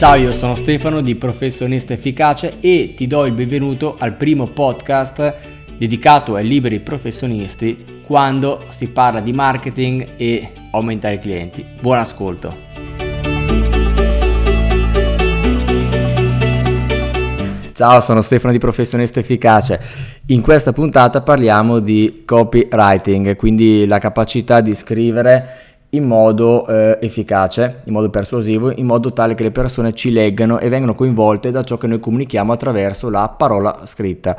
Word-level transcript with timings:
Ciao, 0.00 0.14
io 0.14 0.32
sono 0.32 0.54
Stefano 0.54 1.02
di 1.02 1.14
Professionista 1.14 1.92
Efficace 1.92 2.54
e 2.60 2.94
ti 2.96 3.06
do 3.06 3.26
il 3.26 3.34
benvenuto 3.34 3.96
al 3.98 4.14
primo 4.14 4.46
podcast 4.46 5.34
dedicato 5.76 6.36
ai 6.36 6.48
liberi 6.48 6.80
professionisti 6.80 8.00
quando 8.02 8.64
si 8.70 8.86
parla 8.86 9.20
di 9.20 9.34
marketing 9.34 10.12
e 10.16 10.52
aumentare 10.70 11.16
i 11.16 11.18
clienti. 11.18 11.62
Buon 11.82 11.98
ascolto! 11.98 12.56
Ciao, 17.72 18.00
sono 18.00 18.22
Stefano 18.22 18.52
di 18.52 18.58
Professionista 18.58 19.20
Efficace. 19.20 19.80
In 20.26 20.40
questa 20.40 20.72
puntata 20.72 21.20
parliamo 21.20 21.78
di 21.78 22.22
copywriting, 22.24 23.36
quindi 23.36 23.86
la 23.86 23.98
capacità 23.98 24.60
di 24.60 24.74
scrivere 24.74 25.69
in 25.90 26.04
modo 26.04 26.66
eh, 26.66 26.98
efficace, 27.00 27.82
in 27.84 27.92
modo 27.92 28.10
persuasivo, 28.10 28.70
in 28.70 28.86
modo 28.86 29.12
tale 29.12 29.34
che 29.34 29.42
le 29.42 29.50
persone 29.50 29.92
ci 29.92 30.12
leggano 30.12 30.58
e 30.58 30.68
vengano 30.68 30.94
coinvolte 30.94 31.50
da 31.50 31.64
ciò 31.64 31.78
che 31.78 31.86
noi 31.86 31.98
comunichiamo 31.98 32.52
attraverso 32.52 33.08
la 33.08 33.28
parola 33.28 33.80
scritta. 33.86 34.36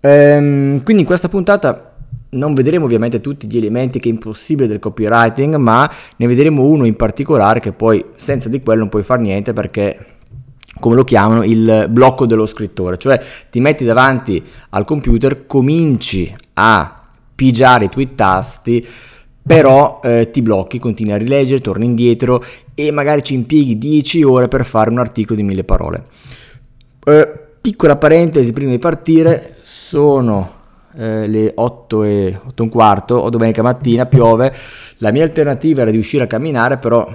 Ehm, 0.00 0.82
quindi 0.82 1.02
in 1.02 1.08
questa 1.08 1.28
puntata 1.28 1.92
non 2.30 2.54
vedremo 2.54 2.84
ovviamente 2.84 3.20
tutti 3.20 3.48
gli 3.48 3.56
elementi 3.56 3.98
che 3.98 4.08
è 4.08 4.12
impossibile 4.12 4.68
del 4.68 4.78
copywriting, 4.78 5.56
ma 5.56 5.90
ne 6.16 6.26
vedremo 6.26 6.64
uno 6.64 6.84
in 6.84 6.94
particolare 6.94 7.60
che 7.60 7.72
poi 7.72 8.04
senza 8.16 8.48
di 8.48 8.60
quello 8.60 8.80
non 8.80 8.88
puoi 8.88 9.02
fare 9.02 9.22
niente 9.22 9.52
perché 9.52 10.06
come 10.80 10.96
lo 10.96 11.04
chiamano 11.04 11.44
il 11.44 11.86
blocco 11.88 12.26
dello 12.26 12.46
scrittore, 12.46 12.98
cioè 12.98 13.20
ti 13.50 13.60
metti 13.60 13.84
davanti 13.84 14.42
al 14.70 14.84
computer, 14.84 15.46
cominci 15.46 16.34
a 16.54 17.00
pigiare 17.34 17.86
i 17.86 17.88
tuoi 17.88 18.14
tasti 18.14 18.86
però 19.46 20.00
eh, 20.02 20.30
ti 20.30 20.40
blocchi, 20.40 20.78
continui 20.78 21.12
a 21.12 21.18
rileggere, 21.18 21.60
torni 21.60 21.84
indietro 21.84 22.42
e 22.74 22.90
magari 22.90 23.22
ci 23.22 23.34
impieghi 23.34 23.76
10 23.76 24.22
ore 24.22 24.48
per 24.48 24.64
fare 24.64 24.90
un 24.90 24.98
articolo 24.98 25.36
di 25.36 25.42
mille 25.42 25.64
parole. 25.64 26.04
Eh, 27.04 27.32
piccola 27.60 27.96
parentesi 27.96 28.52
prima 28.52 28.70
di 28.70 28.78
partire, 28.78 29.54
sono 29.62 30.52
eh, 30.96 31.28
le 31.28 31.52
8 31.54 32.02
e, 32.04 32.38
8 32.42 32.62
e 32.62 32.64
un 32.64 32.70
quarto 32.70 33.16
o 33.16 33.28
domenica 33.28 33.62
mattina, 33.62 34.06
piove, 34.06 34.54
la 34.98 35.12
mia 35.12 35.24
alternativa 35.24 35.82
era 35.82 35.90
di 35.90 35.98
uscire 35.98 36.24
a 36.24 36.26
camminare, 36.26 36.78
però 36.78 37.06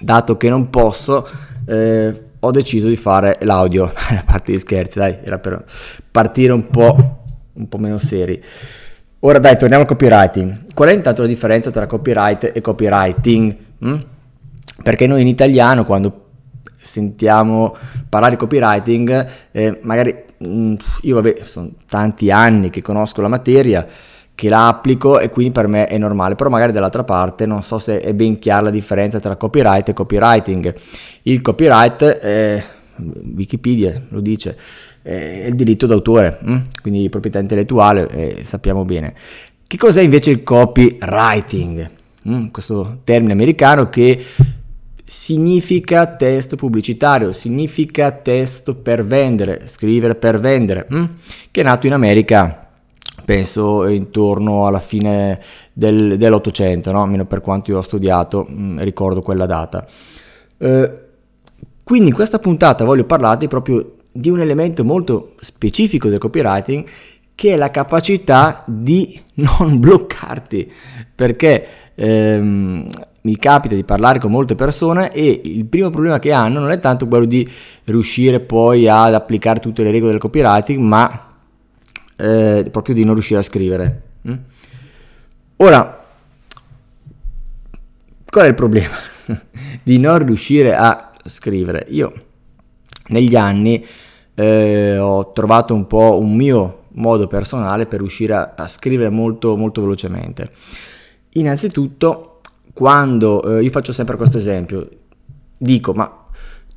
dato 0.00 0.36
che 0.36 0.48
non 0.48 0.70
posso, 0.70 1.28
eh, 1.66 2.22
ho 2.38 2.50
deciso 2.50 2.88
di 2.88 2.96
fare 2.96 3.38
l'audio, 3.42 3.84
a 3.92 4.22
parte 4.24 4.52
gli 4.52 4.58
scherzi, 4.58 4.98
dai, 4.98 5.18
era 5.22 5.38
per 5.38 5.62
partire 6.10 6.52
un 6.52 6.68
po', 6.68 7.22
un 7.52 7.68
po' 7.68 7.78
meno 7.78 7.98
seri. 7.98 8.42
Ora 9.26 9.38
dai, 9.38 9.56
torniamo 9.56 9.84
al 9.84 9.88
copywriting. 9.88 10.74
Qual 10.74 10.90
è 10.90 10.92
intanto 10.92 11.22
la 11.22 11.28
differenza 11.28 11.70
tra 11.70 11.86
copyright 11.86 12.50
e 12.54 12.60
copywriting? 12.60 13.56
Mm? 13.82 13.94
Perché 14.82 15.06
noi 15.06 15.22
in 15.22 15.28
italiano 15.28 15.82
quando 15.82 16.26
sentiamo 16.78 17.74
parlare 18.10 18.32
di 18.32 18.38
copywriting, 18.38 19.26
eh, 19.50 19.78
magari 19.80 20.14
mm, 20.46 20.74
io 21.02 21.14
vabbè, 21.14 21.38
sono 21.40 21.70
tanti 21.88 22.30
anni 22.30 22.68
che 22.68 22.82
conosco 22.82 23.22
la 23.22 23.28
materia, 23.28 23.86
che 24.34 24.48
la 24.50 24.68
applico 24.68 25.18
e 25.18 25.30
quindi 25.30 25.54
per 25.54 25.68
me 25.68 25.86
è 25.86 25.96
normale, 25.96 26.34
però 26.34 26.50
magari 26.50 26.72
dall'altra 26.72 27.04
parte 27.04 27.46
non 27.46 27.62
so 27.62 27.78
se 27.78 28.00
è 28.00 28.12
ben 28.12 28.38
chiara 28.38 28.64
la 28.64 28.70
differenza 28.70 29.20
tra 29.20 29.36
copyright 29.36 29.88
e 29.88 29.92
copywriting. 29.94 30.74
Il 31.22 31.40
copyright, 31.40 32.02
eh, 32.02 32.62
Wikipedia 33.34 33.98
lo 34.10 34.20
dice, 34.20 34.54
è 35.04 35.46
il 35.46 35.54
diritto 35.54 35.86
d'autore, 35.86 36.38
hm? 36.42 36.56
quindi 36.80 37.10
proprietà 37.10 37.38
intellettuale, 37.38 38.08
eh, 38.08 38.44
sappiamo 38.44 38.84
bene. 38.84 39.14
Che 39.66 39.76
cos'è 39.76 40.00
invece 40.00 40.30
il 40.30 40.42
copywriting? 40.42 41.90
Hm? 42.22 42.50
Questo 42.50 43.00
termine 43.04 43.34
americano 43.34 43.90
che 43.90 44.24
significa 45.04 46.06
testo 46.06 46.56
pubblicitario, 46.56 47.32
significa 47.32 48.10
testo 48.12 48.74
per 48.74 49.04
vendere, 49.04 49.62
scrivere 49.66 50.14
per 50.14 50.40
vendere, 50.40 50.86
hm? 50.88 51.04
che 51.50 51.60
è 51.60 51.64
nato 51.64 51.86
in 51.86 51.92
America 51.92 52.60
penso 53.24 53.86
intorno 53.86 54.66
alla 54.66 54.80
fine 54.80 55.40
del, 55.72 56.16
dell'Ottocento, 56.18 56.92
no? 56.92 57.02
almeno 57.02 57.24
per 57.24 57.40
quanto 57.40 57.70
io 57.70 57.78
ho 57.78 57.82
studiato, 57.82 58.44
mh, 58.46 58.82
ricordo 58.82 59.22
quella 59.22 59.46
data. 59.46 59.86
Eh, 60.58 61.02
quindi 61.82 62.08
in 62.08 62.14
questa 62.14 62.38
puntata 62.38 62.84
voglio 62.84 63.04
parlarti 63.04 63.48
proprio 63.48 63.93
di 64.16 64.30
un 64.30 64.40
elemento 64.40 64.84
molto 64.84 65.32
specifico 65.40 66.08
del 66.08 66.18
copywriting 66.18 66.86
che 67.34 67.54
è 67.54 67.56
la 67.56 67.68
capacità 67.68 68.62
di 68.66 69.20
non 69.34 69.80
bloccarti. 69.80 70.70
Perché 71.14 71.66
ehm, 71.94 72.88
mi 73.22 73.36
capita 73.36 73.74
di 73.74 73.84
parlare 73.84 74.20
con 74.20 74.30
molte 74.30 74.54
persone 74.54 75.10
e 75.10 75.40
il 75.44 75.64
primo 75.64 75.90
problema 75.90 76.18
che 76.18 76.30
hanno 76.32 76.60
non 76.60 76.70
è 76.70 76.78
tanto 76.78 77.08
quello 77.08 77.24
di 77.24 77.48
riuscire 77.84 78.40
poi 78.40 78.88
ad 78.88 79.14
applicare 79.14 79.60
tutte 79.60 79.82
le 79.82 79.90
regole 79.90 80.12
del 80.12 80.20
copywriting 80.20 80.78
ma 80.78 81.30
eh, 82.16 82.66
proprio 82.70 82.94
di 82.94 83.02
non 83.02 83.14
riuscire 83.14 83.40
a 83.40 83.42
scrivere 83.42 84.02
mm? 84.28 84.34
ora 85.56 86.04
qual 88.34 88.46
è 88.46 88.48
il 88.48 88.54
problema? 88.54 88.96
Di 89.84 90.00
non 90.00 90.18
riuscire 90.26 90.74
a 90.74 91.12
scrivere. 91.24 91.86
Io 91.90 92.12
negli 93.08 93.36
anni 93.36 93.84
eh, 94.34 94.98
ho 94.98 95.32
trovato 95.32 95.74
un 95.74 95.86
po' 95.86 96.18
un 96.18 96.34
mio 96.34 96.82
modo 96.94 97.26
personale 97.26 97.86
per 97.86 98.00
riuscire 98.00 98.34
a, 98.34 98.54
a 98.56 98.68
scrivere 98.68 99.10
molto, 99.10 99.56
molto 99.56 99.80
velocemente. 99.80 100.50
Innanzitutto, 101.30 102.40
quando 102.72 103.58
eh, 103.58 103.62
io 103.62 103.70
faccio 103.70 103.92
sempre 103.92 104.16
questo 104.16 104.38
esempio, 104.38 104.88
dico, 105.56 105.92
ma 105.92 106.26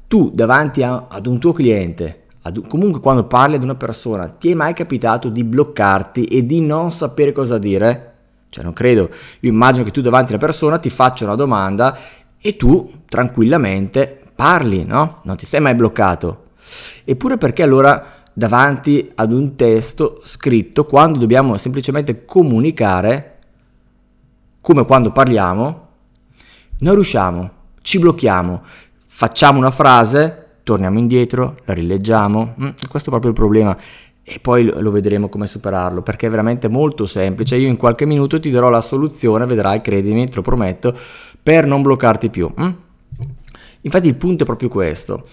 tu 0.07 0.31
davanti 0.33 0.83
a, 0.83 1.07
ad 1.07 1.25
un 1.25 1.39
tuo 1.39 1.51
cliente, 1.51 2.23
ad, 2.41 2.67
comunque 2.67 3.01
quando 3.01 3.25
parli 3.25 3.55
ad 3.55 3.63
una 3.63 3.75
persona, 3.75 4.27
ti 4.27 4.51
è 4.51 4.53
mai 4.53 4.73
capitato 4.73 5.29
di 5.29 5.43
bloccarti 5.43 6.25
e 6.25 6.45
di 6.45 6.61
non 6.61 6.91
sapere 6.91 7.31
cosa 7.31 7.57
dire? 7.57 8.13
Cioè, 8.49 8.63
non 8.63 8.73
credo. 8.73 9.09
Io 9.41 9.51
immagino 9.51 9.83
che 9.83 9.91
tu 9.91 10.01
davanti 10.01 10.31
a 10.31 10.35
una 10.35 10.45
persona 10.45 10.79
ti 10.79 10.89
faccia 10.89 11.25
una 11.25 11.35
domanda 11.35 11.97
e 12.39 12.55
tu 12.55 12.89
tranquillamente 13.07 14.21
parli, 14.37 14.85
no? 14.85 15.21
Non 15.23 15.35
ti 15.35 15.47
sei 15.47 15.59
mai 15.59 15.73
bloccato. 15.73 16.43
Eppure 17.03 17.37
perché 17.37 17.63
allora 17.63 18.05
davanti 18.31 19.11
ad 19.15 19.31
un 19.31 19.55
testo 19.55 20.19
scritto, 20.23 20.85
quando 20.85 21.17
dobbiamo 21.17 21.57
semplicemente 21.57 22.23
comunicare, 22.23 23.39
come 24.61 24.85
quando 24.85 25.11
parliamo, 25.11 25.87
non 26.79 26.93
riusciamo, 26.93 27.51
ci 27.81 27.97
blocchiamo, 27.97 28.61
facciamo 29.07 29.57
una 29.57 29.71
frase, 29.71 30.59
torniamo 30.61 30.99
indietro, 30.99 31.57
la 31.65 31.73
rileggiamo, 31.73 32.53
mm, 32.61 32.67
questo 32.87 33.09
è 33.09 33.11
proprio 33.11 33.31
il 33.31 33.37
problema 33.37 33.75
e 34.21 34.39
poi 34.39 34.65
lo 34.65 34.91
vedremo 34.91 35.29
come 35.29 35.47
superarlo 35.47 36.01
perché 36.01 36.27
è 36.27 36.29
veramente 36.29 36.67
molto 36.67 37.05
semplice 37.05 37.55
io 37.55 37.69
in 37.69 37.77
qualche 37.77 38.05
minuto 38.05 38.41
ti 38.41 38.49
darò 38.49 38.67
la 38.67 38.81
soluzione 38.81 39.45
vedrai 39.45 39.79
credimi 39.79 40.27
te 40.27 40.35
lo 40.35 40.41
prometto 40.41 40.93
per 41.41 41.65
non 41.65 41.81
bloccarti 41.81 42.29
più 42.29 42.51
mm? 42.59 42.69
Infatti 43.87 44.07
il 44.07 44.15
punto 44.15 44.43
è 44.43 44.45
proprio 44.45 44.69
questo 44.69 45.23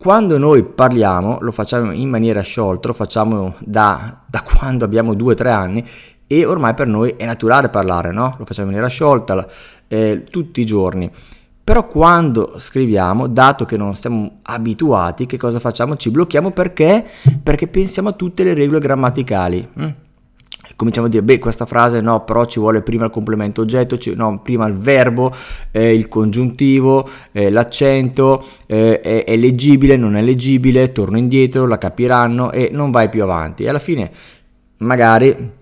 quando 0.00 0.38
noi 0.38 0.64
parliamo, 0.64 1.36
lo 1.42 1.52
facciamo 1.52 1.92
in 1.92 2.08
maniera 2.08 2.40
sciolta, 2.40 2.88
lo 2.88 2.94
facciamo 2.94 3.56
da, 3.58 4.22
da 4.26 4.40
quando 4.56 4.86
abbiamo 4.86 5.12
2-3 5.12 5.46
anni 5.48 5.86
e 6.26 6.46
ormai 6.46 6.72
per 6.72 6.88
noi 6.88 7.16
è 7.18 7.26
naturale 7.26 7.68
parlare, 7.68 8.10
no? 8.10 8.34
Lo 8.38 8.46
facciamo 8.46 8.68
in 8.68 8.74
maniera 8.74 8.88
sciolta 8.88 9.46
eh, 9.88 10.24
tutti 10.30 10.62
i 10.62 10.64
giorni. 10.64 11.10
Però 11.62 11.84
quando 11.84 12.54
scriviamo, 12.56 13.26
dato 13.26 13.66
che 13.66 13.76
non 13.76 13.94
siamo 13.94 14.38
abituati, 14.40 15.26
che 15.26 15.36
cosa 15.36 15.58
facciamo? 15.58 15.96
Ci 15.96 16.10
blocchiamo 16.10 16.50
perché? 16.50 17.04
Perché 17.42 17.68
pensiamo 17.68 18.08
a 18.08 18.12
tutte 18.12 18.42
le 18.42 18.54
regole 18.54 18.78
grammaticali. 18.78 19.68
Mm? 19.78 19.88
Cominciamo 20.76 21.06
a 21.06 21.10
dire, 21.10 21.22
beh, 21.22 21.38
questa 21.38 21.66
frase 21.66 22.00
no, 22.00 22.24
però 22.24 22.44
ci 22.44 22.58
vuole 22.58 22.82
prima 22.82 23.04
il 23.04 23.10
complemento 23.10 23.60
oggetto, 23.60 23.98
ci, 23.98 24.14
no, 24.14 24.40
prima 24.42 24.66
il 24.66 24.76
verbo, 24.76 25.34
eh, 25.70 25.94
il 25.94 26.08
congiuntivo, 26.08 27.08
eh, 27.32 27.50
l'accento, 27.50 28.44
eh, 28.66 29.00
è, 29.00 29.24
è 29.24 29.36
leggibile, 29.36 29.96
non 29.96 30.16
è 30.16 30.22
leggibile, 30.22 30.92
torno 30.92 31.18
indietro, 31.18 31.66
la 31.66 31.78
capiranno 31.78 32.50
e 32.52 32.70
non 32.72 32.90
vai 32.90 33.08
più 33.08 33.22
avanti. 33.22 33.64
E 33.64 33.68
alla 33.68 33.78
fine 33.78 34.10
magari 34.78 35.58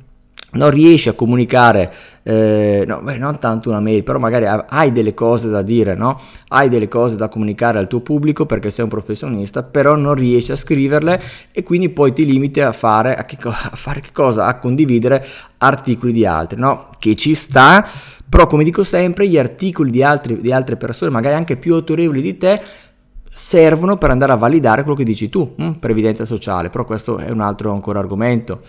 non 0.52 0.70
riesci 0.70 1.10
a 1.10 1.12
comunicare, 1.12 1.92
eh, 2.22 2.84
no, 2.86 3.00
beh, 3.02 3.18
non 3.18 3.38
tanto 3.38 3.68
una 3.68 3.80
mail, 3.80 4.02
però 4.02 4.18
magari 4.18 4.46
hai 4.46 4.92
delle 4.92 5.12
cose 5.12 5.48
da 5.50 5.60
dire, 5.60 5.94
no? 5.94 6.18
Hai 6.48 6.70
delle 6.70 6.88
cose 6.88 7.16
da 7.16 7.28
comunicare 7.28 7.78
al 7.78 7.86
tuo 7.86 8.00
pubblico 8.00 8.46
perché 8.46 8.70
sei 8.70 8.84
un 8.84 8.90
professionista, 8.90 9.62
però 9.62 9.94
non 9.94 10.14
riesci 10.14 10.52
a 10.52 10.56
scriverle 10.56 11.20
e 11.52 11.62
quindi 11.62 11.90
poi 11.90 12.14
ti 12.14 12.24
limiti 12.24 12.60
a 12.60 12.72
fare, 12.72 13.14
a 13.14 13.24
che, 13.24 13.36
a 13.46 13.52
fare 13.74 14.00
che 14.00 14.10
cosa? 14.12 14.46
A 14.46 14.58
condividere 14.58 15.24
articoli 15.58 16.12
di 16.12 16.24
altri, 16.24 16.58
no? 16.58 16.88
Che 16.98 17.14
ci 17.14 17.34
sta, 17.34 17.86
però 18.26 18.46
come 18.46 18.64
dico 18.64 18.84
sempre, 18.84 19.28
gli 19.28 19.38
articoli 19.38 19.90
di, 19.90 20.02
altri, 20.02 20.40
di 20.40 20.52
altre 20.52 20.76
persone, 20.76 21.10
magari 21.10 21.34
anche 21.34 21.56
più 21.56 21.74
autorevoli 21.74 22.22
di 22.22 22.38
te, 22.38 22.60
servono 23.30 23.96
per 23.98 24.10
andare 24.10 24.32
a 24.32 24.36
validare 24.36 24.80
quello 24.80 24.96
che 24.96 25.04
dici 25.04 25.28
tu, 25.28 25.54
hm? 25.56 25.72
previdenza 25.72 26.24
sociale, 26.24 26.70
però 26.70 26.84
questo 26.84 27.18
è 27.18 27.30
un 27.30 27.40
altro 27.40 27.70
ancora 27.70 27.98
argomento. 27.98 28.62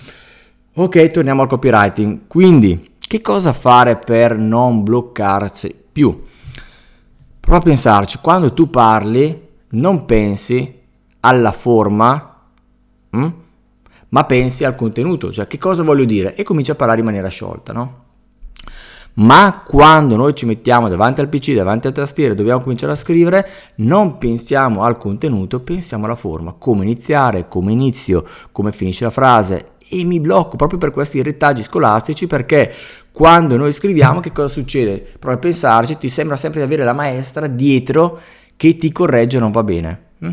Ok, 0.72 1.08
torniamo 1.08 1.42
al 1.42 1.48
copywriting. 1.48 2.28
Quindi, 2.28 2.94
che 3.00 3.22
cosa 3.22 3.54
fare 3.54 3.98
per 3.98 4.38
non 4.38 4.84
bloccarsi 4.84 5.76
più? 5.92 6.24
Prova 7.40 7.58
a 7.58 7.62
pensarci, 7.62 8.20
quando 8.22 8.54
tu 8.54 8.70
parli 8.70 9.48
non 9.70 10.06
pensi 10.06 10.80
alla 11.22 11.52
forma, 11.52 12.44
hm? 13.10 13.28
ma 14.10 14.24
pensi 14.26 14.64
al 14.64 14.76
contenuto, 14.76 15.32
cioè 15.32 15.48
che 15.48 15.58
cosa 15.58 15.82
voglio 15.82 16.06
dire 16.06 16.36
e 16.36 16.44
cominci 16.44 16.70
a 16.70 16.76
parlare 16.76 17.00
in 17.00 17.06
maniera 17.06 17.28
sciolta, 17.30 17.74
no? 17.74 18.04
Ma 19.16 19.64
quando 19.66 20.16
noi 20.16 20.36
ci 20.36 20.46
mettiamo 20.46 20.88
davanti 20.88 21.20
al 21.20 21.28
PC, 21.28 21.54
davanti 21.54 21.88
al 21.88 21.94
tastiere, 21.94 22.36
dobbiamo 22.36 22.62
cominciare 22.62 22.92
a 22.92 22.96
scrivere, 22.96 23.50
non 23.78 24.20
pensiamo 24.20 24.84
al 24.84 24.98
contenuto, 24.98 25.60
pensiamo 25.60 26.06
alla 26.06 26.16
forma, 26.16 26.54
come 26.58 26.84
iniziare, 26.84 27.48
come 27.48 27.72
inizio, 27.72 28.24
come 28.52 28.72
finisce 28.72 29.06
la 29.06 29.12
frase 29.12 29.72
e 29.90 30.04
mi 30.04 30.20
blocco 30.20 30.56
proprio 30.56 30.78
per 30.78 30.92
questi 30.92 31.22
retaggi 31.24 31.64
scolastici 31.64 32.28
perché 32.28 32.72
quando 33.12 33.58
noi 33.58 33.74
scriviamo 33.74 34.20
che 34.20 34.32
cosa 34.32 34.48
succede? 34.48 35.06
Prova 35.18 35.36
a 35.36 35.40
pensarci, 35.40 35.98
ti 35.98 36.10
sembra 36.10 36.36
sempre 36.36 36.60
di 36.60 36.66
avere 36.66 36.84
la 36.84 36.94
maestra 36.94 37.48
dietro 37.48 38.20
che 38.56 38.78
ti 38.78 38.92
corregge 38.92 39.40
non 39.40 39.52
va 39.52 39.64
bene. 39.64 40.02
Hm? 40.20 40.32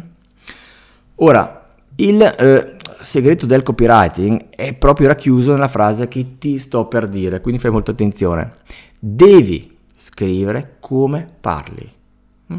Ora, 1.17 1.75
il 1.97 2.23
eh, 2.23 2.77
segreto 3.01 3.47
del 3.47 3.63
copywriting 3.63 4.51
è 4.51 4.75
proprio 4.75 5.09
racchiuso 5.09 5.53
nella 5.53 5.69
frase 5.69 6.09
che 6.09 6.37
ti 6.39 6.59
sto 6.59 6.87
per 6.87 7.09
dire, 7.09 7.41
quindi 7.41 7.61
fai 7.61 7.71
molta 7.71 7.93
attenzione. 7.93 8.53
Devi 8.99 9.77
scrivere 9.97 10.77
come 10.81 11.27
parli. 11.41 11.91
Hm? 12.49 12.57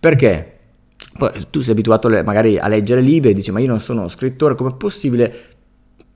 Perché? 0.00 0.50
Tu 1.48 1.60
sei 1.60 1.72
abituato 1.72 2.08
magari 2.08 2.58
a 2.58 2.66
leggere 2.66 3.00
libri 3.00 3.30
e 3.30 3.34
dici 3.34 3.52
ma 3.52 3.60
io 3.60 3.68
non 3.68 3.78
sono 3.78 4.08
scrittore, 4.08 4.56
com'è 4.56 4.74
possibile, 4.74 5.53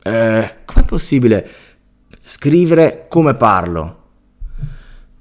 eh, 0.09 0.55
com'è 0.65 0.85
possibile 0.85 1.49
scrivere 2.23 3.07
come 3.09 3.35
parlo? 3.35 3.97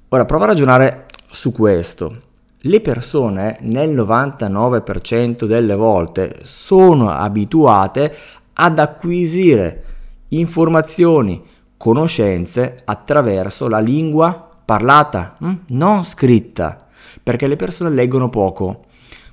Ora 0.08 0.24
prova 0.24 0.44
a 0.44 0.48
ragionare 0.48 1.06
su 1.30 1.52
questo. 1.52 2.16
Le 2.62 2.80
persone 2.80 3.58
nel 3.60 3.90
99% 3.90 5.44
delle 5.44 5.74
volte 5.74 6.40
sono 6.42 7.10
abituate 7.10 8.14
ad 8.54 8.78
acquisire 8.78 9.84
informazioni, 10.30 11.42
conoscenze 11.76 12.76
attraverso 12.84 13.68
la 13.68 13.78
lingua 13.78 14.48
parlata, 14.64 15.36
hm? 15.38 15.52
non 15.68 16.04
scritta, 16.04 16.86
perché 17.22 17.46
le 17.46 17.56
persone 17.56 17.90
leggono 17.90 18.28
poco. 18.28 18.84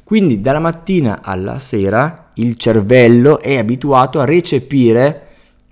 Quindi 0.04 0.40
dalla 0.40 0.60
mattina 0.60 1.22
alla 1.24 1.58
sera 1.58 2.32
il 2.36 2.58
cervello 2.58 3.40
è 3.40 3.58
abituato 3.58 4.20
a 4.20 4.26
recepire 4.26 5.25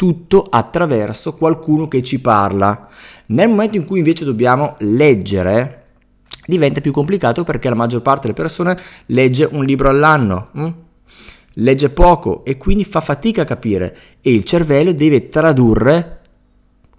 tutto 0.04 0.46
attraverso 0.50 1.32
qualcuno 1.32 1.88
che 1.88 2.04
ci 2.04 2.20
parla. 2.20 2.90
Nel 3.28 3.48
momento 3.48 3.78
in 3.78 3.86
cui 3.86 4.00
invece 4.00 4.26
dobbiamo 4.26 4.76
leggere, 4.80 5.86
diventa 6.46 6.82
più 6.82 6.92
complicato 6.92 7.46
perché 7.46 7.70
la 7.70 7.76
maggior 7.76 8.02
parte 8.02 8.24
delle 8.24 8.34
persone 8.34 8.78
legge 9.06 9.48
un 9.50 9.64
libro 9.64 9.88
all'anno, 9.88 10.50
hm? 10.52 10.74
legge 11.54 11.90
poco 11.90 12.44
e 12.44 12.58
quindi 12.58 12.84
fa 12.84 13.00
fatica 13.00 13.44
a 13.44 13.46
capire 13.46 13.98
e 14.20 14.34
il 14.34 14.44
cervello 14.44 14.92
deve 14.92 15.30
tradurre 15.30 16.20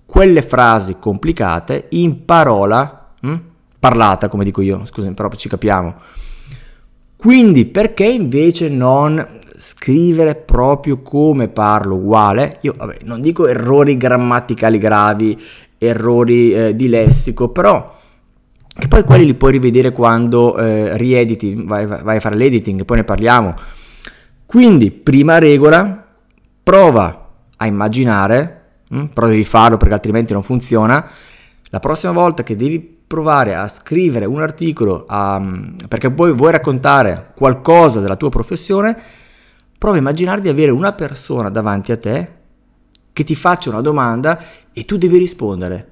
quelle 0.07 0.41
frasi 0.41 0.97
complicate 0.99 1.89
in 1.91 2.25
parola 2.25 3.13
hm? 3.21 3.37
parlata, 3.79 4.29
come 4.29 4.45
dico 4.45 4.63
io, 4.63 4.87
scusami, 4.87 5.13
però 5.13 5.29
ci 5.29 5.51
capiamo. 5.51 5.95
Quindi 7.17 7.67
perché 7.67 8.07
invece 8.07 8.71
non 8.71 9.43
scrivere 9.65 10.35
proprio 10.35 11.01
come 11.01 11.49
parlo 11.49 11.97
uguale? 11.97 12.59
Io 12.61 12.75
vabbè, 12.77 12.99
non 13.05 13.23
dico 13.23 13.47
errori 13.47 13.97
grammaticali 13.97 14.77
gravi, 14.77 15.41
errori 15.79 16.53
eh, 16.53 16.77
di 16.77 16.89
lessico, 16.89 17.49
però 17.49 17.97
che 18.77 18.89
poi 18.89 19.05
quelli 19.05 19.25
li 19.25 19.35
puoi 19.35 19.53
rivedere 19.53 19.91
quando 19.91 20.59
eh, 20.59 20.99
riediti, 20.99 21.55
vai, 21.57 21.87
vai, 21.87 22.17
a 22.17 22.21
fare 22.21 22.37
l'editing, 22.37 22.85
poi 22.85 22.99
ne 22.99 23.05
parliamo. 23.05 23.55
Quindi, 24.45 24.91
prima 24.91 25.39
regola, 25.39 26.05
prova 26.63 27.31
a 27.57 27.67
immaginare, 27.67 28.63
hm, 28.91 29.07
però 29.15 29.29
devi 29.29 29.45
farlo 29.45 29.79
perché 29.79 29.95
altrimenti 29.95 30.35
non 30.35 30.43
funziona, 30.43 31.09
la 31.71 31.81
prossima 31.81 32.13
volta 32.13 32.43
che 32.43 32.55
devi 32.55 32.81
provare 33.07 33.55
a 33.55 33.69
scrivere 33.69 34.27
un 34.27 34.43
articolo 34.43 35.05
a, 35.07 35.41
perché 35.89 36.11
poi 36.11 36.33
vuoi 36.33 36.51
raccontare 36.53 37.33
qualcosa 37.37 38.01
della 38.01 38.17
tua 38.17 38.29
professione, 38.29 38.97
prova 39.85 39.99
a 39.99 40.01
immaginare 40.01 40.41
di 40.41 40.49
avere 40.49 40.71
una 40.71 40.95
persona 40.95 41.51
davanti 41.51 41.93
a 41.93 41.99
te 41.99 42.29
che 43.13 43.23
ti 43.23 43.35
faccia 43.35 43.69
una 43.69 43.83
domanda 43.83 44.43
e 44.73 44.87
tu 44.87 44.97
devi 44.97 45.19
rispondere 45.19 45.89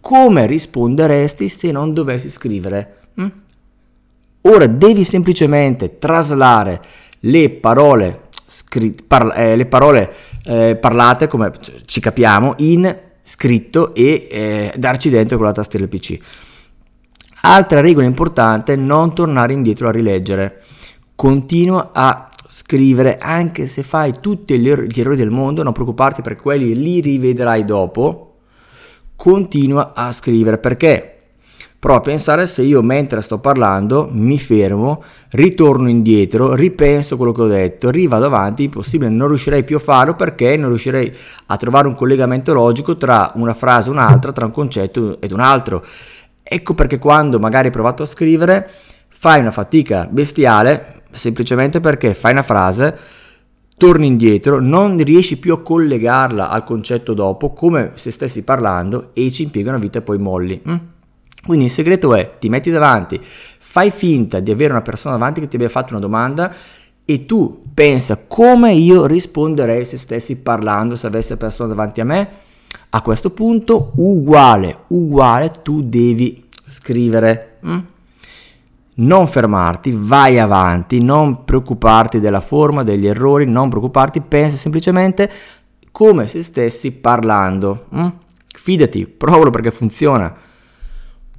come 0.00 0.46
risponderesti 0.46 1.46
se 1.50 1.70
non 1.70 1.92
dovessi 1.92 2.30
scrivere? 2.30 2.96
Hm? 3.14 3.26
Ora 4.40 4.66
devi 4.66 5.04
semplicemente 5.04 5.98
traslare 5.98 6.80
le 7.20 7.50
parole, 7.50 8.28
scrit- 8.46 9.02
parla- 9.06 9.34
eh, 9.34 9.54
le 9.54 9.66
parole 9.66 10.14
eh, 10.44 10.76
parlate, 10.76 11.26
come 11.26 11.52
ci 11.84 12.00
capiamo, 12.00 12.54
in 12.58 12.96
scritto 13.22 13.94
e 13.94 14.28
eh, 14.30 14.72
darci 14.78 15.10
dentro 15.10 15.36
con 15.36 15.44
la 15.44 15.52
tastiera 15.52 15.84
del 15.84 15.98
PC. 15.98 16.18
Altra 17.42 17.82
regola 17.82 18.06
importante, 18.06 18.76
non 18.76 19.14
tornare 19.14 19.52
indietro 19.52 19.88
a 19.88 19.92
rileggere. 19.92 20.62
Continua 21.14 21.90
a 21.92 22.28
scrivere 22.48 23.18
anche 23.18 23.66
se 23.66 23.82
fai 23.82 24.14
tutti 24.20 24.58
gli, 24.58 24.68
er- 24.68 24.86
errori 24.94 25.16
del 25.16 25.30
mondo, 25.30 25.62
non 25.62 25.72
preoccuparti 25.72 26.22
perché 26.22 26.42
quelli 26.42 26.74
li 26.74 27.00
rivedrai 27.00 27.64
dopo 27.64 28.34
continua 29.16 29.92
a 29.94 30.12
scrivere 30.12 30.58
perché 30.58 31.12
prova 31.78 31.98
a 31.98 32.02
pensare 32.02 32.46
se 32.46 32.62
io 32.62 32.82
mentre 32.82 33.20
sto 33.20 33.38
parlando 33.38 34.08
mi 34.10 34.38
fermo, 34.38 35.02
ritorno 35.30 35.88
indietro, 35.88 36.54
ripenso 36.54 37.16
quello 37.16 37.32
che 37.32 37.42
ho 37.42 37.46
detto, 37.46 37.90
rivado 37.90 38.26
avanti, 38.26 38.64
impossibile, 38.64 39.10
non 39.10 39.28
riuscirei 39.28 39.62
più 39.62 39.76
a 39.76 39.80
farlo 39.80 40.14
perché 40.14 40.56
non 40.56 40.68
riuscirei 40.68 41.14
a 41.46 41.56
trovare 41.56 41.86
un 41.86 41.94
collegamento 41.94 42.52
logico 42.52 42.96
tra 42.96 43.32
una 43.36 43.54
frase 43.54 43.88
e 43.88 43.92
un'altra, 43.92 44.32
tra 44.32 44.44
un 44.44 44.50
concetto 44.50 45.20
ed 45.20 45.32
un 45.32 45.40
altro. 45.40 45.84
Ecco 46.42 46.74
perché 46.74 46.98
quando 46.98 47.38
magari 47.38 47.66
hai 47.66 47.72
provato 47.72 48.02
a 48.02 48.06
scrivere 48.06 48.68
fai 49.08 49.40
una 49.40 49.50
fatica 49.50 50.08
bestiale 50.10 51.02
semplicemente 51.16 51.80
perché 51.80 52.14
fai 52.14 52.32
una 52.32 52.42
frase 52.42 52.98
torni 53.76 54.06
indietro, 54.06 54.60
non 54.60 54.96
riesci 54.98 55.38
più 55.38 55.52
a 55.52 55.60
collegarla 55.60 56.48
al 56.48 56.64
concetto 56.64 57.12
dopo 57.12 57.52
come 57.52 57.92
se 57.94 58.10
stessi 58.10 58.42
parlando 58.42 59.10
e 59.12 59.30
ci 59.30 59.42
impiega 59.42 59.70
una 59.70 59.78
vita 59.78 59.98
e 59.98 60.02
poi 60.02 60.18
molli. 60.18 60.60
Mm? 60.66 60.76
Quindi 61.44 61.66
il 61.66 61.70
segreto 61.70 62.14
è 62.14 62.38
ti 62.38 62.48
metti 62.48 62.70
davanti, 62.70 63.20
fai 63.22 63.90
finta 63.90 64.40
di 64.40 64.50
avere 64.50 64.72
una 64.72 64.82
persona 64.82 65.16
davanti 65.16 65.40
che 65.40 65.48
ti 65.48 65.56
abbia 65.56 65.68
fatto 65.68 65.92
una 65.92 66.00
domanda 66.00 66.52
e 67.04 67.26
tu 67.26 67.62
pensa 67.72 68.18
come 68.26 68.72
io 68.72 69.06
risponderei 69.06 69.84
se 69.84 69.98
stessi 69.98 70.36
parlando, 70.36 70.96
se 70.96 71.06
avessi 71.06 71.30
la 71.30 71.36
persona 71.36 71.68
davanti 71.68 72.00
a 72.00 72.04
me. 72.04 72.28
A 72.90 73.02
questo 73.02 73.30
punto, 73.30 73.92
uguale, 73.96 74.84
uguale, 74.88 75.52
tu 75.62 75.82
devi 75.82 76.48
scrivere. 76.66 77.58
Mm? 77.66 77.78
Non 78.96 79.26
fermarti, 79.26 79.92
vai 79.94 80.38
avanti, 80.38 81.02
non 81.02 81.44
preoccuparti 81.44 82.20
della 82.20 82.40
forma, 82.40 82.82
degli 82.82 83.06
errori, 83.06 83.44
non 83.44 83.68
preoccuparti, 83.68 84.20
pensa 84.20 84.56
semplicemente 84.56 85.30
come 85.90 86.28
se 86.28 86.42
stessi 86.42 86.92
parlando. 86.92 87.86
Mm? 87.94 88.06
Fidati, 88.46 89.06
provalo 89.06 89.50
perché 89.50 89.70
funziona. 89.70 90.34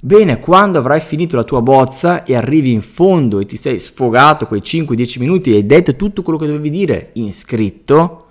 Bene, 0.00 0.38
quando 0.38 0.78
avrai 0.78 1.00
finito 1.00 1.34
la 1.34 1.42
tua 1.42 1.60
bozza 1.60 2.22
e 2.22 2.36
arrivi 2.36 2.70
in 2.70 2.80
fondo 2.80 3.40
e 3.40 3.44
ti 3.44 3.56
sei 3.56 3.80
sfogato 3.80 4.46
quei 4.46 4.60
5-10 4.60 5.18
minuti 5.18 5.52
e 5.52 5.56
hai 5.56 5.66
detto 5.66 5.96
tutto 5.96 6.22
quello 6.22 6.38
che 6.38 6.46
dovevi 6.46 6.70
dire 6.70 7.10
in 7.14 7.32
scritto, 7.32 8.26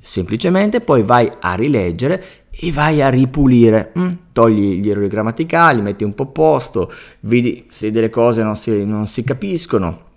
semplicemente 0.00 0.80
poi 0.80 1.04
vai 1.04 1.30
a 1.40 1.54
rileggere 1.54 2.24
e 2.60 2.72
vai 2.72 3.02
a 3.02 3.08
ripulire. 3.08 3.92
Mm? 3.98 4.10
Togli 4.32 4.80
gli 4.80 4.90
errori 4.90 5.08
grammaticali, 5.08 5.80
metti 5.80 6.04
un 6.04 6.14
po' 6.14 6.24
a 6.24 6.26
posto, 6.26 6.92
vedi 7.20 7.66
se 7.70 7.90
delle 7.90 8.10
cose 8.10 8.42
non 8.42 8.56
si, 8.56 8.84
non 8.84 9.06
si 9.06 9.22
capiscono 9.22 10.12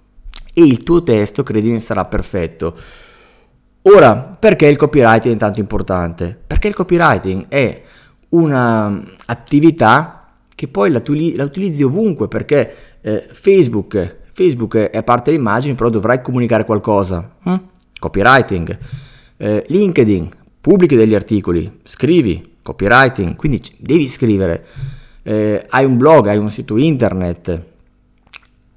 e 0.58 0.64
il 0.64 0.82
tuo 0.82 1.04
testo, 1.04 1.44
credimi, 1.44 1.80
sarà 1.80 2.06
perfetto. 2.06 2.76
Ora, 3.84 4.16
perché 4.16 4.66
il 4.66 4.76
copywriting 4.76 5.36
è 5.36 5.38
tanto 5.38 5.60
importante? 5.60 6.36
Perché 6.48 6.68
il 6.68 6.74
copywriting 6.74 7.48
è 7.48 7.84
un'attività 8.30 10.32
che 10.56 10.68
poi 10.68 10.90
la, 10.90 11.02
tu, 11.02 11.14
la, 11.36 11.44
utilizzi 11.44 11.84
ovunque, 11.84 12.28
perché 12.28 12.74
eh, 13.02 13.28
Facebook, 13.32 14.16
Facebook 14.34 14.78
è 14.78 15.04
parte 15.04 15.30
dell'immagine, 15.30 15.76
però 15.76 15.90
dovrai 15.90 16.24
comunicare 16.24 16.66
qualcosa. 16.66 17.36
Hm? 17.44 17.56
Copywriting. 18.00 18.78
Eh, 19.38 19.64
LinkedIn, 19.68 20.28
pubblichi 20.68 20.98
degli 20.98 21.16
articoli, 21.16 21.80
scrivi, 21.84 22.58
copywriting, 22.62 23.38
quindi 23.38 23.62
devi 23.78 24.10
scrivere, 24.10 24.66
eh, 25.24 25.66
hai 25.70 25.86
un 25.86 25.96
blog, 25.96 26.28
hai 26.28 26.38
un 26.38 26.50
sito 26.50 26.76
internet, 26.76 27.62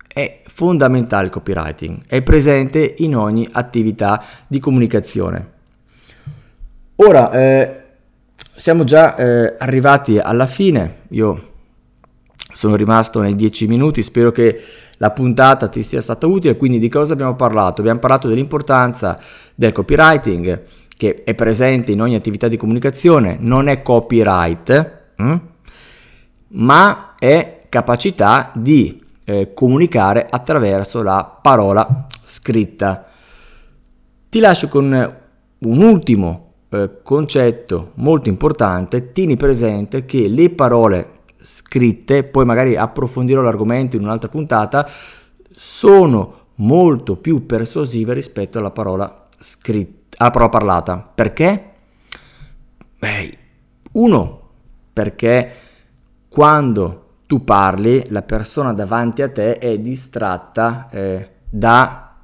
è 0.07 0.43
fondamentale 0.45 1.25
il 1.25 1.33
copywriting, 1.33 2.03
è 2.07 2.23
presente 2.23 2.95
in 2.99 3.17
ogni 3.17 3.49
attività 3.51 4.23
di 4.47 4.61
comunicazione. 4.61 5.51
Ora, 6.95 7.33
eh, 7.33 7.83
siamo 8.55 8.85
già 8.85 9.17
eh, 9.17 9.57
arrivati 9.59 10.21
alla 10.21 10.47
fine, 10.47 10.99
io 11.09 11.55
sono 12.53 12.77
rimasto 12.77 13.21
nei 13.21 13.35
10 13.35 13.67
minuti, 13.67 14.01
spero 14.05 14.31
che 14.31 14.63
la 14.99 15.11
puntata 15.11 15.67
ti 15.67 15.83
sia 15.83 16.01
stata 16.01 16.29
utile, 16.29 16.57
quindi 16.57 16.79
di 16.79 16.89
cosa 16.89 17.15
abbiamo 17.15 17.35
parlato? 17.35 17.81
Abbiamo 17.81 17.99
parlato 17.99 18.29
dell'importanza 18.29 19.19
del 19.57 19.73
copywriting 19.73 20.79
che 21.01 21.25
è 21.25 21.35
presente 21.35 21.93
in 21.93 22.03
ogni 22.03 22.15
attività 22.15 22.47
di 22.47 22.59
comunicazione, 22.59 23.39
non 23.41 23.69
è 23.69 23.81
copyright, 23.81 25.13
hm? 25.17 25.37
ma 26.49 27.15
è 27.19 27.61
capacità 27.71 28.53
di 28.55 29.03
eh, 29.25 29.51
comunicare 29.55 30.27
attraverso 30.29 31.01
la 31.01 31.39
parola 31.41 32.07
scritta. 32.23 33.07
Ti 34.29 34.41
lascio 34.41 34.69
con 34.69 35.17
un 35.61 35.83
ultimo 35.83 36.53
eh, 36.69 36.99
concetto 37.03 37.93
molto 37.95 38.29
importante, 38.29 39.13
tieni 39.13 39.39
presente 39.39 40.05
che 40.05 40.29
le 40.29 40.51
parole 40.51 41.21
scritte, 41.39 42.25
poi 42.25 42.45
magari 42.45 42.77
approfondirò 42.77 43.41
l'argomento 43.41 43.97
in 43.97 44.03
un'altra 44.03 44.29
puntata, 44.29 44.87
sono 45.51 46.49
molto 46.57 47.17
più 47.17 47.47
persuasive 47.47 48.13
rispetto 48.13 48.59
alla 48.59 48.71
parola 48.71 49.20
scritta, 49.41 50.17
alla 50.19 50.31
parola 50.31 50.51
parlata. 50.51 50.99
Perché? 50.99 51.71
Beh, 52.99 53.39
uno, 53.93 54.51
perché 54.93 55.53
quando 56.29 57.07
tu 57.27 57.43
parli, 57.43 58.07
la 58.09 58.23
persona 58.23 58.73
davanti 58.73 59.23
a 59.23 59.31
te 59.31 59.59
è 59.59 59.79
distratta 59.79 60.89
eh, 60.91 61.29
da 61.49 62.17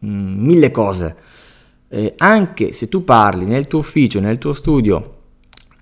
mh, 0.00 0.08
mm, 0.08 0.44
mille 0.44 0.70
cose. 0.70 1.16
Eh, 1.88 2.14
anche 2.18 2.72
se 2.72 2.88
tu 2.88 3.04
parli 3.04 3.44
nel 3.44 3.68
tuo 3.68 3.78
ufficio, 3.78 4.18
nel 4.18 4.38
tuo 4.38 4.52
studio, 4.52 5.14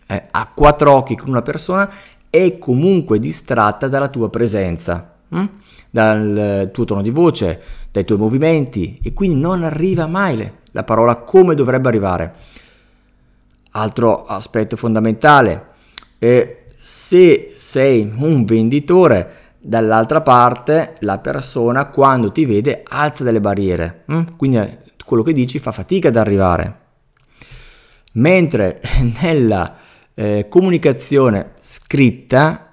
eh, 0.07 0.25
a 0.31 0.51
quattro 0.55 0.93
occhi 0.93 1.17
con 1.17 1.31
una 1.31 1.43
persona, 1.43 1.91
è 2.29 2.59
comunque 2.59 3.19
distratta 3.19 3.89
dalla 3.89 4.09
tua 4.09 4.29
presenza, 4.29 5.15
hm? 5.29 5.45
dal 5.89 6.69
tuo 6.73 6.85
tono 6.85 7.01
di 7.01 7.11
voce, 7.11 7.63
dai 7.91 8.05
tuoi 8.05 8.19
movimenti 8.19 8.99
e 9.03 9.13
quindi 9.13 9.39
non 9.41 9.63
arriva 9.63 10.07
mai 10.07 10.37
la 10.75 10.83
parola 10.83 11.17
come 11.17 11.55
dovrebbe 11.55 11.89
arrivare. 11.89 12.35
Altro 13.73 14.25
aspetto 14.25 14.77
fondamentale, 14.77 15.67
eh, 16.19 16.65
se 16.77 17.55
sei 17.57 18.13
un 18.17 18.45
venditore, 18.45 19.43
dall'altra 19.59 20.21
parte 20.21 20.97
la 21.01 21.19
persona 21.19 21.87
quando 21.87 22.31
ti 22.31 22.45
vede 22.45 22.83
alza 22.87 23.25
delle 23.25 23.41
barriere, 23.41 24.03
hm? 24.07 24.37
quindi 24.37 24.79
quello 25.05 25.23
che 25.23 25.33
dici 25.33 25.59
fa 25.59 25.73
fatica 25.73 26.09
ad 26.09 26.17
arrivare. 26.17 26.81
Mentre 28.15 28.81
nella 29.23 29.77
eh, 30.15 30.47
comunicazione 30.49 31.53
scritta, 31.61 32.73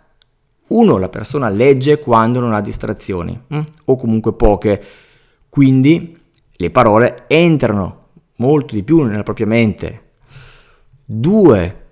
uno, 0.67 0.97
la 0.97 1.09
persona 1.09 1.49
legge 1.49 1.99
quando 1.99 2.39
non 2.39 2.53
ha 2.53 2.61
distrazioni, 2.61 3.39
hm? 3.47 3.61
o 3.85 3.95
comunque 3.95 4.33
poche, 4.33 4.83
quindi 5.49 6.17
le 6.61 6.69
parole 6.69 7.23
entrano 7.25 8.09
molto 8.35 8.75
di 8.75 8.83
più 8.83 9.01
nella 9.01 9.23
propria 9.23 9.47
mente. 9.47 10.01
Due, 11.03 11.85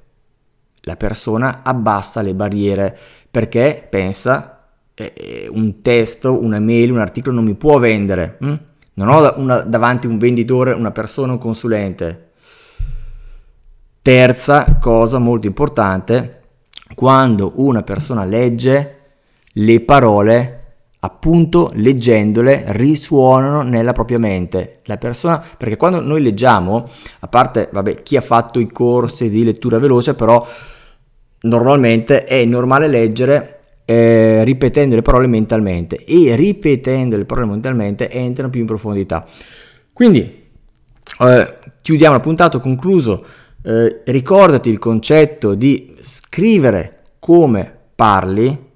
la 0.81 0.95
persona 0.95 1.61
abbassa 1.63 2.21
le 2.21 2.35
barriere 2.35 2.95
perché 3.31 3.85
pensa 3.89 4.67
eh, 4.93 5.49
un 5.51 5.81
testo, 5.81 6.39
una 6.39 6.59
mail, 6.59 6.91
un 6.91 6.99
articolo 6.99 7.35
non 7.35 7.45
mi 7.45 7.55
può 7.55 7.79
vendere. 7.79 8.37
Hm? 8.41 8.55
Non 8.93 9.09
ho 9.09 9.33
una, 9.37 9.61
davanti 9.61 10.05
un 10.05 10.19
venditore, 10.19 10.73
una 10.73 10.91
persona, 10.91 11.31
un 11.31 11.39
consulente. 11.39 12.29
Terza 14.03 14.77
cosa 14.79 15.17
molto 15.17 15.47
importante, 15.47 16.41
quando 16.93 17.53
una 17.55 17.81
persona 17.81 18.23
legge, 18.23 18.97
le 19.51 19.79
parole, 19.81 20.58
appunto 21.01 21.71
leggendole, 21.75 22.63
risuonano 22.67 23.61
nella 23.61 23.93
propria 23.93 24.19
mente. 24.19 24.79
La 24.85 24.97
persona, 24.97 25.43
perché 25.57 25.77
quando 25.77 26.01
noi 26.01 26.21
leggiamo, 26.21 26.85
a 27.19 27.27
parte, 27.27 27.69
vabbè, 27.71 28.03
chi 28.03 28.17
ha 28.17 28.21
fatto 28.21 28.59
i 28.59 28.67
corsi 28.67 29.29
di 29.29 29.43
lettura 29.43 29.79
veloce, 29.79 30.13
però 30.13 30.45
normalmente 31.41 32.25
è 32.25 32.43
normale 32.43 32.87
leggere 32.87 33.59
eh, 33.85 34.43
ripetendo 34.43 34.95
le 34.95 35.01
parole 35.01 35.27
mentalmente 35.27 36.03
e 36.03 36.35
ripetendo 36.35 37.15
le 37.15 37.25
parole 37.25 37.47
mentalmente 37.47 38.09
entrano 38.09 38.49
più 38.49 38.59
in 38.59 38.67
profondità. 38.67 39.25
Quindi 39.93 40.47
eh, 41.19 41.57
chiudiamo 41.81 42.15
la 42.15 42.21
puntata, 42.21 42.59
concluso 42.59 43.25
eh, 43.63 44.01
ricordati 44.05 44.69
il 44.69 44.79
concetto 44.79 45.53
di 45.53 45.97
scrivere 46.01 47.03
come 47.19 47.71
parli 47.95 48.67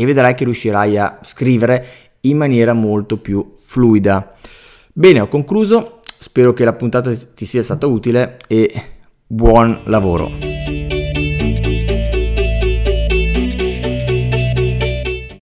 e 0.00 0.04
vedrai 0.04 0.34
che 0.34 0.44
riuscirai 0.44 0.96
a 0.96 1.18
scrivere 1.22 1.86
in 2.20 2.36
maniera 2.36 2.72
molto 2.72 3.16
più 3.16 3.54
fluida. 3.56 4.32
Bene, 4.92 5.18
ho 5.18 5.26
concluso, 5.26 6.02
spero 6.18 6.52
che 6.52 6.64
la 6.64 6.72
puntata 6.74 7.12
ti 7.12 7.44
sia 7.44 7.64
stata 7.64 7.88
utile 7.88 8.36
e 8.46 8.72
buon 9.26 9.80
lavoro. 9.86 10.47